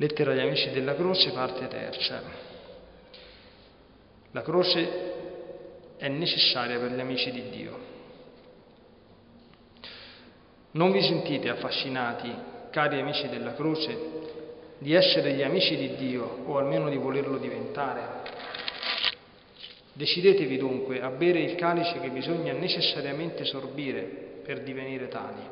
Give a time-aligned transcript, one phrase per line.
[0.00, 2.22] Lettera agli amici della croce, parte terza.
[4.30, 5.16] La croce
[5.96, 7.78] è necessaria per gli amici di Dio.
[10.70, 12.32] Non vi sentite affascinati,
[12.70, 13.98] cari amici della croce,
[14.78, 18.22] di essere gli amici di Dio o almeno di volerlo diventare?
[19.94, 24.02] Decidetevi dunque a bere il calice che bisogna necessariamente sorbire
[24.44, 25.42] per divenire tali.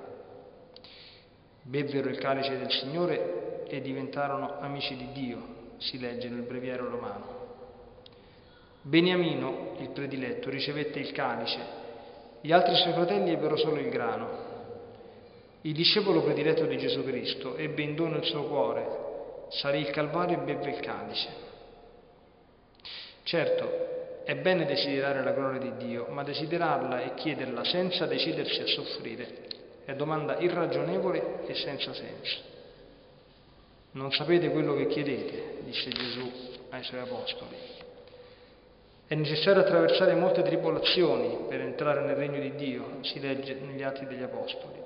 [1.62, 5.46] Bevvero il calice del Signore e diventarono amici di Dio,
[5.78, 7.44] si legge nel breviario romano.
[8.82, 11.58] Beniamino, il prediletto, ricevette il calice,
[12.40, 14.44] gli altri suoi fratelli ebbero solo il grano.
[15.62, 18.86] Il discepolo prediletto di Gesù Cristo ebbe in dono il suo cuore,
[19.48, 21.28] salì il Calvario e bevve il calice.
[23.24, 28.66] Certo, è bene desiderare la gloria di Dio, ma desiderarla e chiederla senza decidersi a
[28.66, 29.46] soffrire
[29.86, 32.54] è domanda irragionevole e senza senso.
[33.96, 36.30] Non sapete quello che chiedete, disse Gesù
[36.68, 37.56] ai suoi apostoli.
[39.06, 44.04] È necessario attraversare molte tribolazioni per entrare nel regno di Dio, si legge negli Atti
[44.04, 44.78] degli Apostoli.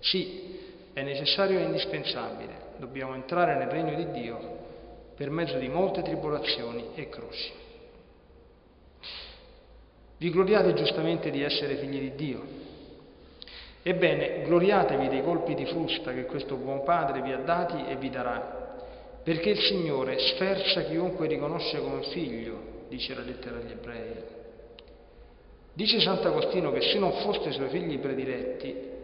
[0.00, 0.58] Sì,
[0.94, 4.56] è necessario e indispensabile, dobbiamo entrare nel regno di Dio
[5.14, 7.52] per mezzo di molte tribolazioni e croci.
[10.16, 12.42] Vi gloriate giustamente di essere figli di Dio,
[13.82, 18.10] Ebbene, gloriatevi dei colpi di frusta che questo buon Padre vi ha dati e vi
[18.10, 18.76] darà,
[19.22, 24.36] perché il Signore sferza chiunque riconosce come figlio, dice la lettera agli ebrei.
[25.72, 28.96] Dice Sant'Agostino che se non foste suoi figli prediletti,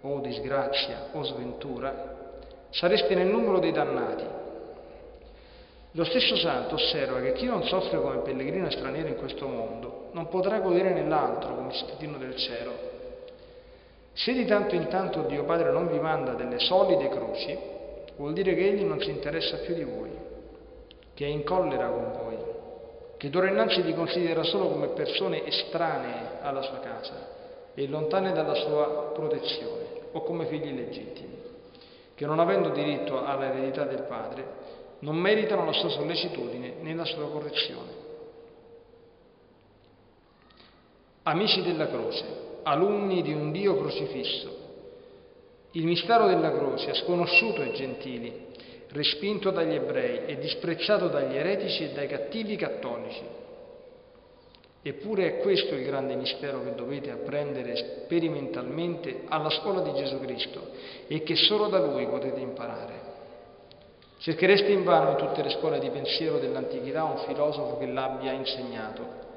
[0.00, 2.16] o disgrazia o sventura,
[2.70, 4.24] sareste nel numero dei dannati.
[5.92, 10.28] Lo stesso santo osserva che chi non soffre come pellegrino straniero in questo mondo non
[10.28, 12.87] potrà godere nell'altro come cittadino del cielo
[14.18, 17.56] se di tanto in tanto Dio Padre non vi manda delle solide croci,
[18.16, 20.10] vuol dire che Egli non si interessa più di voi,
[21.14, 22.36] che è in collera con voi,
[23.16, 27.28] che d'ora innanzi vi considera solo come persone estranee alla sua casa
[27.74, 31.40] e lontane dalla sua protezione, o come figli legittimi,
[32.16, 34.44] che non avendo diritto all'eredità del Padre,
[35.00, 38.06] non meritano la sua sollecitudine né la sua correzione.
[41.22, 44.66] Amici della croce, alunni di un Dio crocifisso.
[45.72, 48.46] Il mistero della croce è sconosciuto ai gentili,
[48.92, 53.22] respinto dagli ebrei e disprezzato dagli eretici e dai cattivi cattolici.
[54.80, 60.70] Eppure è questo il grande mistero che dovete apprendere sperimentalmente alla scuola di Gesù Cristo
[61.06, 63.06] e che solo da Lui potete imparare.
[64.18, 69.27] Cerchereste invano in tutte le scuole di pensiero dell'antichità un filosofo che l'abbia insegnato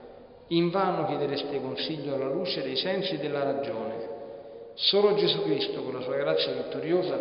[0.52, 4.10] Invano chiedereste consiglio alla luce dei sensi e della ragione.
[4.74, 7.16] Solo Gesù Cristo, con la sua grazia vittoriosa,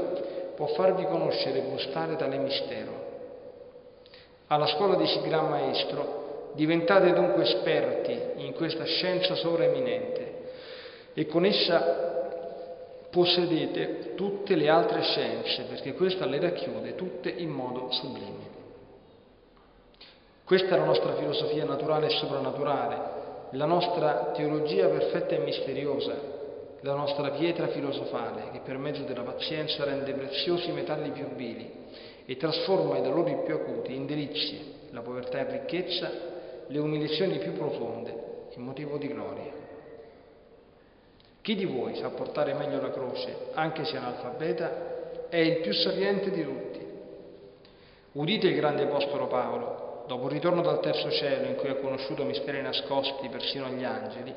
[0.57, 3.09] può farvi conoscere e gustare tale mistero.
[4.49, 10.51] Alla scuola di sì gran maestro diventate dunque esperti in questa scienza sovraeminente
[11.15, 17.93] e con essa possedete tutte le altre scienze, perché questa le racchiude tutte in modo
[17.93, 18.59] sublime.
[20.45, 23.10] Questa è la nostra filosofia naturale e soprannaturale,
[23.53, 26.15] la nostra teologia perfetta e misteriosa,
[26.81, 31.71] la nostra pietra filosofale che per mezzo della pazienza rende preziosi i metalli più vili
[32.25, 34.61] e trasforma i dolori più acuti in delizie,
[34.91, 36.11] la povertà in ricchezza,
[36.67, 39.53] le umiliazioni più profonde in motivo di gloria.
[41.43, 46.31] Chi di voi sa portare meglio la croce, anche se analfabeta, è il più sapiente
[46.31, 46.87] di tutti.
[48.13, 49.80] Udite il grande Apostolo Paolo,
[50.11, 54.35] dopo il ritorno dal terzo cielo in cui ha conosciuto misteri nascosti persino agli angeli,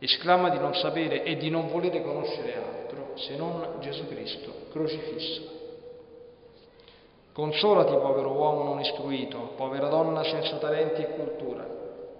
[0.00, 5.56] esclama di non sapere e di non volere conoscere altro se non Gesù Cristo crocifisso.
[7.32, 11.66] Consolati, povero uomo non istruito, povera donna senza talenti e cultura.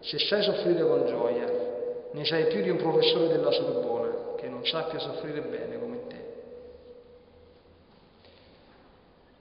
[0.00, 1.46] Se sai soffrire con gioia,
[2.10, 6.26] ne sai più di un professore della Sorbona che non sappia soffrire bene come te.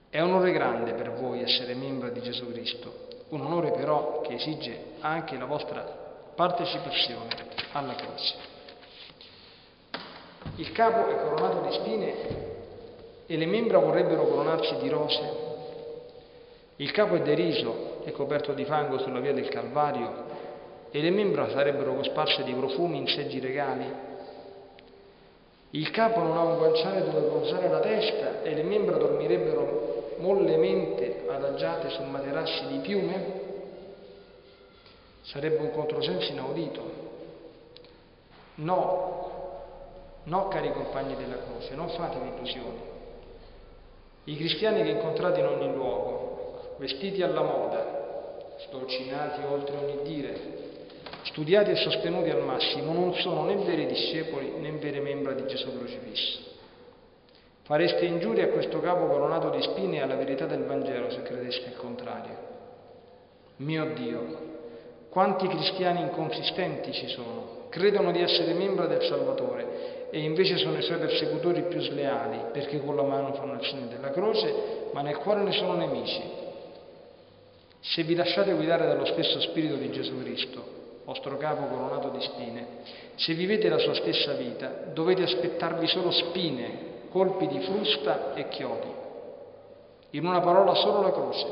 [0.10, 4.36] È un onore grande per voi essere membro di Gesù Cristo un onore però che
[4.36, 7.30] esige anche la vostra partecipazione
[7.74, 8.36] alla croce.
[10.56, 12.14] Il capo è coronato di spine
[13.26, 15.46] e le membra vorrebbero coronarsi di rose.
[16.78, 20.26] Il capo è deriso e coperto di fango sulla via del Calvario
[20.90, 24.06] e le membra sarebbero cosparse di profumi in seggi regali.
[25.72, 29.87] Il capo non ha un guanciale dove posare la testa e le membra dormirebbero
[30.18, 33.46] mollemente adagiate su materassi di piume,
[35.24, 37.06] sarebbe un controsenso inaudito.
[38.56, 39.18] No,
[40.24, 42.96] no cari compagni della croce, non fatevi illusioni.
[44.26, 50.66] I cristiani che incontrate in ogni luogo, vestiti alla moda, stolcinati oltre ogni dire,
[51.24, 55.78] studiati e sostenuti al massimo, non sono né veri discepoli né vere membra di Gesù
[55.78, 56.56] crocifisso.
[57.68, 61.68] Fareste ingiuria a questo capo coronato di spine e alla verità del Vangelo se credeste
[61.68, 62.38] il contrario.
[63.58, 64.38] Mio Dio,
[65.10, 70.82] quanti cristiani inconsistenti ci sono, credono di essere membri del Salvatore e invece sono i
[70.82, 74.54] suoi persecutori più sleali perché con la mano fanno il segno della croce,
[74.94, 76.22] ma nel cuore ne sono nemici.
[77.82, 80.64] Se vi lasciate guidare dallo stesso Spirito di Gesù Cristo,
[81.04, 82.68] vostro capo coronato di spine,
[83.16, 88.94] se vivete la sua stessa vita, dovete aspettarvi solo spine colpi di frusta e chiodi.
[90.12, 91.46] In una parola solo la croce,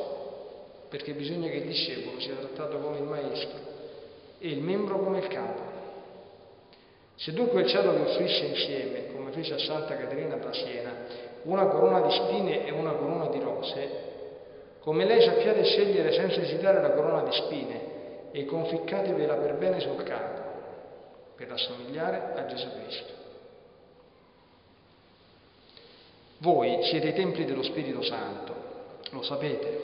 [0.89, 3.59] perché bisogna che il discepolo sia trattato come il maestro
[4.39, 5.73] e il membro come il capo.
[7.15, 10.91] Se dunque il cielo vi offrisce insieme, come fece a Santa Caterina da Siena,
[11.43, 13.89] una corona di spine e una corona di rose,
[14.81, 17.93] come lei sappiate scegliere senza esitare la corona di spine
[18.31, 20.41] e conficcatevela per bene sul capo,
[21.35, 23.24] per assomigliare a Gesù Cristo.
[26.45, 28.53] Voi siete i templi dello Spirito Santo,
[29.09, 29.81] lo sapete.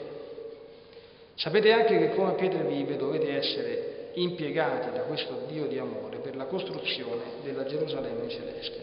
[1.34, 6.36] Sapete anche che come pietre vive dovete essere impiegati da questo Dio di amore per
[6.36, 8.80] la costruzione della Gerusalemme celeste.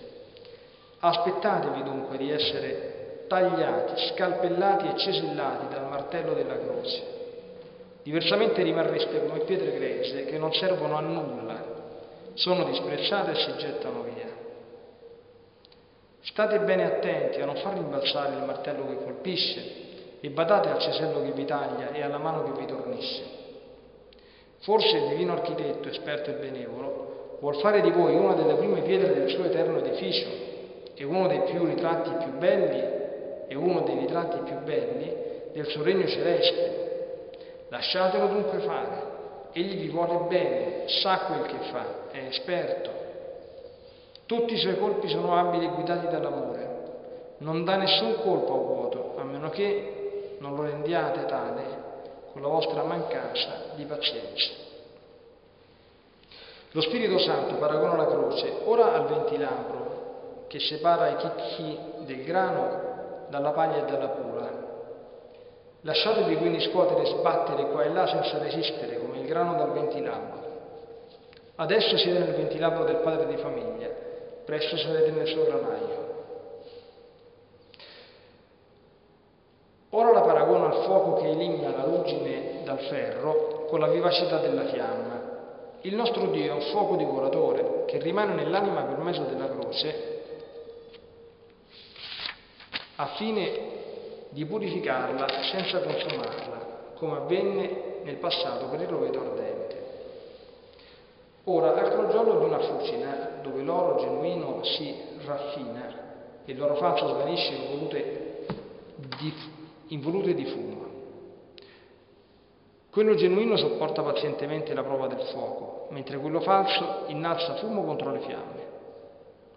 [0.99, 7.01] Aspettatevi dunque di essere tagliati, scalpellati e cesellati dal martello della croce.
[8.03, 11.63] Diversamente rimarreste come pietre grezze che non servono a nulla,
[12.33, 14.18] sono disprezzate e si gettano via.
[16.29, 19.61] State bene attenti a non far rimbalzare il martello che colpisce
[20.21, 23.23] e badate al cesello che vi taglia e alla mano che vi tornisce.
[24.59, 29.13] Forse il divino architetto, esperto e benevolo, vuol fare di voi una delle prime pietre
[29.13, 30.27] del suo eterno edificio
[30.93, 32.83] e uno dei più ritratti più belli
[33.47, 35.11] e uno dei ritratti più belli
[35.51, 37.29] del suo regno celeste.
[37.69, 39.07] Lasciatelo dunque fare.
[39.51, 43.08] Egli vi vuole bene, sa quel che fa, è esperto.
[44.29, 47.37] Tutti i suoi colpi sono abili e guidati dall'amore.
[47.39, 51.63] Non dà nessun colpo a vuoto, a meno che non lo rendiate tale
[52.31, 54.51] con la vostra mancanza di pazienza.
[56.73, 63.25] Lo Spirito Santo paragona la croce ora al ventilabro che separa i chicchi del grano
[63.29, 64.49] dalla paglia e dalla pula.
[65.81, 70.37] Lasciatevi quindi scuotere e sbattere qua e là senza resistere come il grano dal ventilabro.
[71.55, 74.07] Adesso siete nel ventilabro del padre di famiglia
[74.49, 76.07] presto sarete nel suo granaio.
[79.91, 84.65] Ora la paragona al fuoco che elimina la ruggine dal ferro con la vivacità della
[84.65, 85.37] fiamma.
[85.81, 90.17] Il nostro Dio è un fuoco divoratore che rimane nell'anima per mezzo della croce
[92.95, 93.77] a fine
[94.29, 99.68] di purificarla senza consumarla, come avvenne nel passato per il roveto ardente.
[101.45, 104.93] Ora, al crogiolo di una fucina, dove l'oro genuino si
[105.25, 106.07] raffina
[106.45, 108.45] e l'oro falso svanisce in volute
[109.19, 109.33] di,
[109.87, 110.79] in volute di fumo,
[112.91, 118.19] quello genuino sopporta pazientemente la prova del fuoco, mentre quello falso innalza fumo contro le
[118.19, 118.67] fiamme.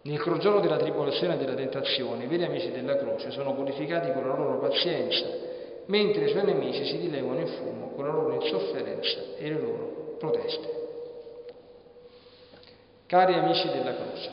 [0.02, 4.26] Nel crogiolo della tribolazione e della tentazione, i veri amici della croce sono purificati con
[4.26, 5.24] la loro pazienza,
[5.86, 10.16] mentre i suoi nemici si dilevano in fumo con la loro insofferenza e le loro
[10.18, 10.81] proteste.
[13.12, 14.30] Cari amici della croce,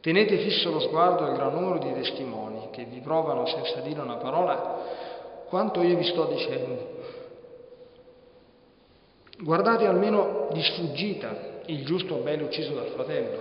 [0.00, 4.16] tenete fisso lo sguardo al gran numero di testimoni che vi provano senza dire una
[4.16, 4.80] parola
[5.46, 6.88] quanto io vi sto dicendo.
[9.38, 13.38] Guardate almeno di sfuggita il giusto Abele ucciso dal fratello,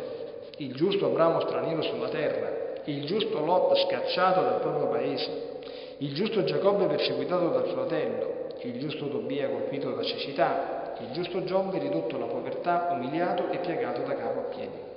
[0.57, 5.59] il giusto Abramo straniero sulla terra, il giusto Lot scacciato dal proprio paese,
[5.99, 11.79] il giusto Giacobbe perseguitato dal fratello, il giusto Tobia colpito da cecità, il giusto Giobbe
[11.79, 14.91] ridotto alla povertà, umiliato e piegato da capo a piedi.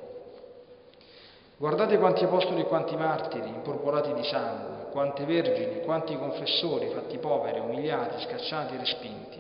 [1.57, 7.61] Guardate quanti apostoli e quanti martiri, imporporati di sangue, quante vergini, quanti confessori, fatti poveri,
[7.61, 9.39] umiliati, scacciati e respinti.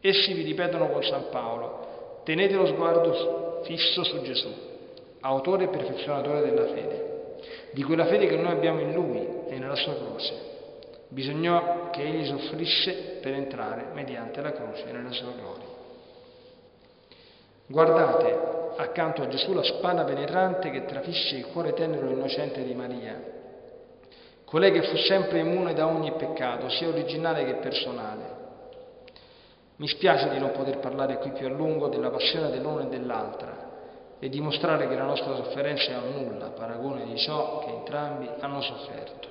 [0.00, 4.48] Essi vi ripetono con San Paolo, tenete lo sguardo fisso su Gesù,
[5.20, 7.36] autore e perfezionatore della fede,
[7.72, 10.49] di quella fede che noi abbiamo in Lui e nella sua croce
[11.10, 15.66] Bisognò che egli soffrisse per entrare mediante la croce nella sua gloria.
[17.66, 18.38] Guardate
[18.76, 23.20] accanto a Gesù la spada penetrante che trafisce il cuore tenero e innocente di Maria,
[24.44, 28.38] colei che fu sempre immune da ogni peccato, sia originale che personale.
[29.76, 33.68] Mi spiace di non poter parlare qui più a lungo della passione dell'uno e dell'altra
[34.20, 38.28] e dimostrare che la nostra sofferenza è un nulla a paragone di ciò che entrambi
[38.38, 39.29] hanno sofferto.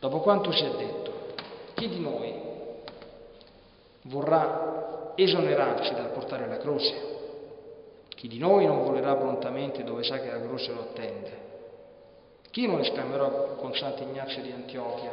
[0.00, 1.12] Dopo quanto si è detto,
[1.74, 2.32] chi di noi
[4.04, 7.18] vorrà esonerarsi dal portare la croce?
[8.08, 11.48] Chi di noi non volerà prontamente dove sa che la croce lo attende?
[12.50, 13.28] Chi non esclamerà
[13.58, 15.10] con Sant'Ignazio di Antiochia?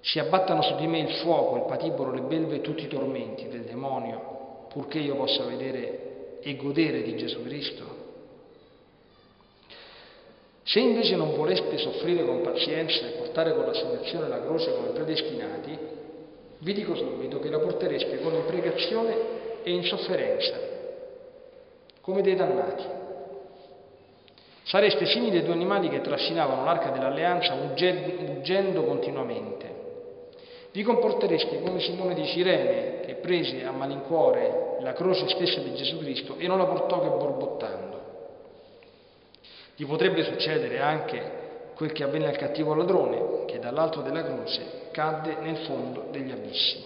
[0.00, 3.48] Si abbattano su di me il fuoco, il patibolo, le belve e tutti i tormenti
[3.48, 7.98] del demonio, purché io possa vedere e godere di Gesù Cristo.
[10.62, 15.78] Se invece non voleste soffrire con pazienza portare con rassegnazione la croce come predestinati,
[16.58, 19.14] vi dico subito che la portereste con imprecazione
[19.62, 20.58] e in sofferenza,
[22.00, 22.98] come dei dannati.
[24.64, 29.78] Sareste simili ai due animali che trascinavano l'arca dell'alleanza uggendo continuamente.
[30.72, 35.98] Vi comportereste come Simone di Cirene che prese a malincuore la croce stessa di Gesù
[35.98, 37.98] Cristo e non la portò che borbottando.
[39.74, 41.39] Gli potrebbe succedere anche
[41.80, 46.84] quel che avvenne al cattivo ladrone, che dall'alto della croce cadde nel fondo degli abissi.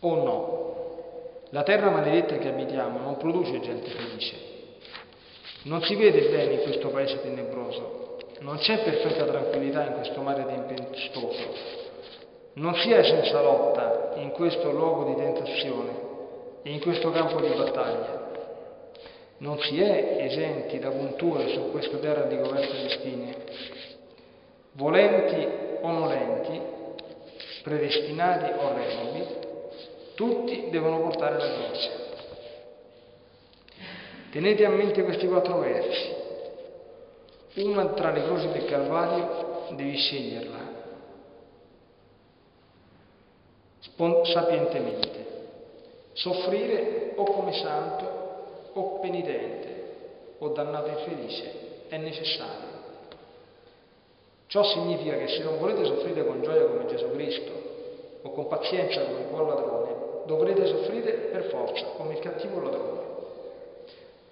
[0.00, 4.36] O oh no, la terra maledetta che abitiamo non produce gente felice.
[5.62, 10.44] Non si vede bene in questo paese tenebroso, non c'è perfetta tranquillità in questo mare
[10.44, 11.48] tempestoso,
[12.52, 15.92] non si è senza lotta in questo luogo di tentazione
[16.62, 18.25] e in questo campo di battaglia.
[19.38, 23.36] Non si è esenti da punture su questa terra di coperte di spine.
[24.72, 25.48] Volenti
[25.80, 26.60] o nolenti,
[27.62, 29.26] predestinati o removi,
[30.14, 31.90] tutti devono portare la croce.
[34.30, 36.14] Tenete a mente questi quattro versi.
[37.56, 40.66] Una tra le croci del Calvario devi sceglierla
[44.24, 45.24] sapientemente
[46.12, 48.25] Soffrire o come santo
[48.76, 49.84] o penitente
[50.38, 52.74] o dannato infelice è necessario.
[54.48, 57.52] Ciò significa che se non volete soffrire con gioia come Gesù Cristo
[58.22, 59.94] o con pazienza come il buon ladrone,
[60.26, 63.00] dovrete soffrire per forza come il cattivo ladrone.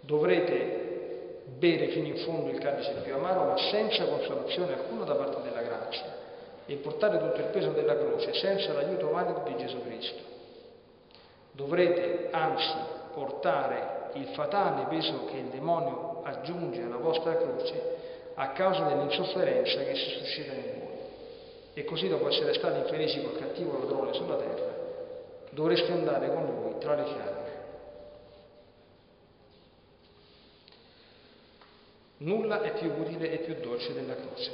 [0.00, 5.42] Dovrete bere fino in fondo il calice più amaro, ma senza consolazione alcuna da parte
[5.42, 6.22] della grazia,
[6.66, 10.22] e portare tutto il peso della croce senza l'aiuto valido di Gesù Cristo.
[11.52, 12.76] Dovrete anzi
[13.14, 18.02] portare il fatale peso che il demonio aggiunge alla vostra croce
[18.34, 20.98] a causa dell'insofferenza che si suscita in voi.
[21.74, 24.74] E così dopo essere stati infelici col cattivo ladrone sulla terra,
[25.50, 27.42] dovreste andare con lui tra le fiamme.
[32.18, 34.50] Nulla è più utile e più dolce della croce.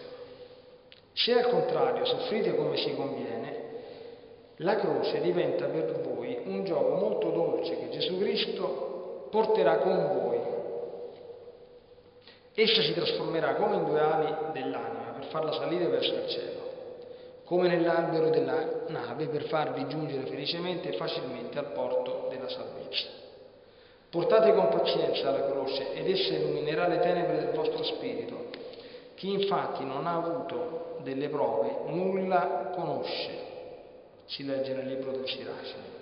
[1.12, 3.68] Se al contrario soffrite come si conviene,
[4.56, 8.89] la croce diventa per voi un gioco molto dolce che Gesù Cristo
[9.30, 10.40] porterà con voi.
[12.54, 16.60] Essa si trasformerà come in due ali dell'anima per farla salire verso il cielo,
[17.44, 23.18] come nell'albero della nave per farvi giungere felicemente e facilmente al porto della salvezza.
[24.10, 28.48] Portate con pazienza la croce ed essa illuminerà le tenebre del vostro spirito.
[29.14, 33.48] Chi infatti non ha avuto delle prove nulla conosce
[34.26, 35.99] si legge nel libro del Siracide.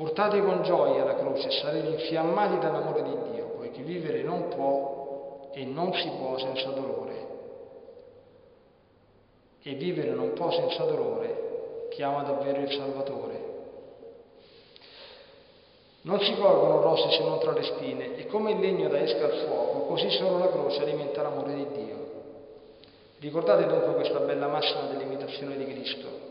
[0.00, 5.50] Portate con gioia la croce e sarete infiammati dall'amore di Dio, poiché vivere non può
[5.52, 7.26] e non si può senza dolore.
[9.60, 13.44] E vivere non può senza dolore chi ama davvero il Salvatore.
[16.00, 19.26] Non si colgono rose se non tra le spine, e come il legno da esca
[19.26, 21.96] al fuoco, così solo la croce alimenta l'amore di Dio.
[23.18, 26.29] Ricordate dunque questa bella massima dell'imitazione di Cristo.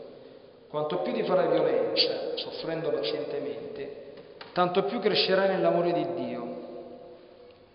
[0.70, 4.12] Quanto più ti farai violenza, soffrendo pazientemente,
[4.52, 6.58] tanto più crescerai nell'amore di Dio.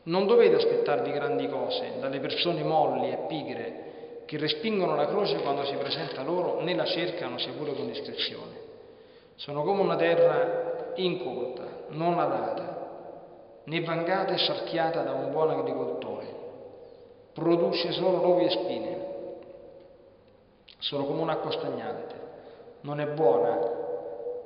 [0.03, 3.83] Non dovete aspettarvi grandi cose dalle persone molli e pigre
[4.23, 8.63] che respingono la croce quando si presenta loro né la cercano seppure con discrezione.
[9.35, 16.27] Sono come una terra incolta, non arata, né vangata e sarchiata da un buon agricoltore.
[17.33, 19.05] Produce solo rovi e spine.
[20.77, 22.23] Sono come un'acqua stagnante
[22.85, 23.59] non è buona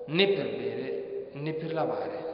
[0.05, 2.27] né per bere né per lavare.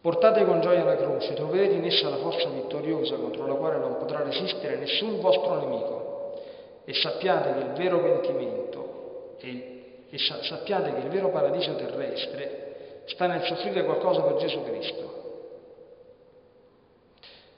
[0.00, 3.96] Portate con gioia la croce, troverete in essa la forza vittoriosa contro la quale non
[3.96, 6.42] potrà resistere nessun vostro nemico
[6.84, 13.02] e sappiate che il vero pentimento e, e sa, sappiate che il vero paradiso terrestre
[13.06, 15.14] sta nel soffrire qualcosa per Gesù Cristo.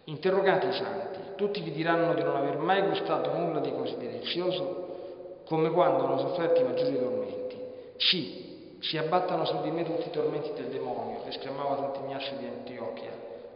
[0.04, 4.87] Interrogate i santi, tutti vi diranno di non aver mai gustato nulla di così delizioso
[5.48, 7.56] come quando hanno sofferto i maggiori tormenti.
[7.96, 13.10] Sì, si abbattano su di me tutti i tormenti del demonio, esclamava Sant'Ignazio di Antiochia,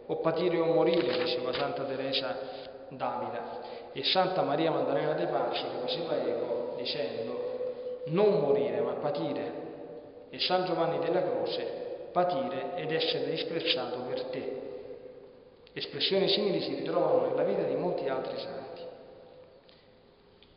[0.07, 2.37] o patire o morire, diceva Santa Teresa
[2.89, 3.61] d'Avila,
[3.93, 7.51] e Santa Maria Maddalena de Pazzi che faceva eco dicendo
[8.07, 9.61] non morire ma patire,
[10.31, 14.61] e San Giovanni della Croce patire ed essere disprezzato per te.
[15.75, 18.62] Espressioni simili si ritrovano nella vita di molti altri santi.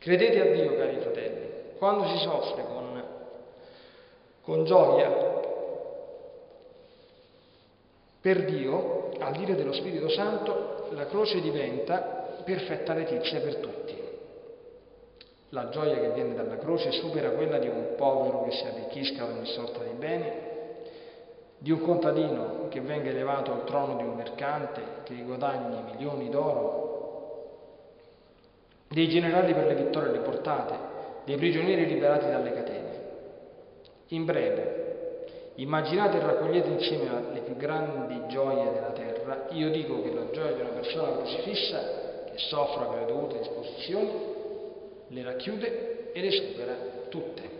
[0.06, 1.48] Credete a Dio, cari fratelli,
[1.78, 3.02] quando si soffre con,
[4.42, 5.10] con gioia
[8.20, 14.00] per Dio, al dire dello Spirito Santo, la croce diventa perfetta letizia per tutti.
[15.48, 19.32] La gioia che viene dalla croce supera quella di un povero che si arricchisca da
[19.32, 20.32] ogni sorta di beni,
[21.58, 26.95] di un contadino che venga elevato al trono di un mercante che guadagni milioni d'oro,
[28.96, 30.74] dei generali per le vittorie riportate,
[31.26, 33.04] dei prigionieri liberati dalle catene.
[34.08, 34.84] In breve,
[35.56, 39.46] Immaginate e raccogliete insieme le più grandi gioie della terra.
[39.52, 44.10] Io dico che la gioia di una persona crocifissa che soffre per le dovute disposizioni
[45.08, 46.74] le racchiude e le supera
[47.08, 47.55] tutte.